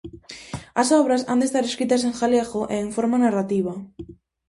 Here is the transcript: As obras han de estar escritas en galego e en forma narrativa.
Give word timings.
As 0.81 0.89
obras 1.01 1.25
han 1.29 1.39
de 1.39 1.47
estar 1.49 1.63
escritas 1.65 2.01
en 2.07 2.13
galego 2.19 2.61
e 2.73 2.75
en 2.85 2.89
forma 2.95 3.17
narrativa. 3.25 3.73